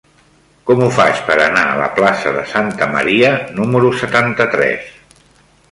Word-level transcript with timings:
Com 0.69 0.79
ho 0.85 0.87
faig 0.95 1.19
per 1.27 1.35
anar 1.43 1.65
a 1.73 1.77
la 1.81 1.89
plaça 1.99 2.33
de 2.39 2.41
Santa 2.55 2.89
Maria 2.97 3.31
número 3.61 3.95
setanta-tres? 4.05 4.95